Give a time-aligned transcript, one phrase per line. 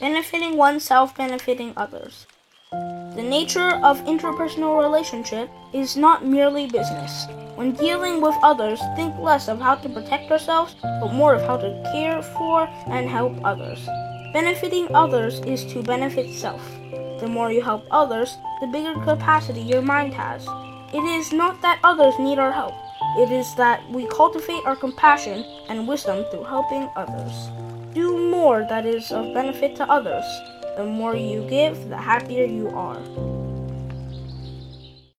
[0.00, 2.26] benefiting oneself, benefiting others.
[2.72, 7.26] The nature of interpersonal relationship is not merely business.
[7.54, 11.58] When dealing with others, think less of how to protect ourselves, but more of how
[11.58, 13.86] to care for and help others.
[14.32, 16.62] Benefiting others is to benefit self.
[17.20, 20.46] The more you help others, the bigger capacity your mind has.
[20.94, 22.74] It is not that others need our help,
[23.18, 27.50] it is that we cultivate our compassion and wisdom through helping others.
[27.92, 28.09] Do
[28.50, 30.24] more that is of benefit to others.
[30.76, 32.98] The more you give, the happier you are.